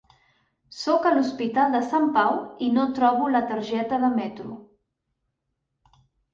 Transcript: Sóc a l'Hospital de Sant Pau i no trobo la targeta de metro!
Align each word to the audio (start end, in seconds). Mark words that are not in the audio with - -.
Sóc 0.77 1.03
a 1.09 1.11
l'Hospital 1.17 1.75
de 1.77 1.81
Sant 1.91 2.09
Pau 2.17 2.41
i 2.69 2.71
no 2.79 2.87
trobo 3.01 3.29
la 3.37 3.45
targeta 3.53 4.03
de 4.07 4.13
metro! 4.19 4.59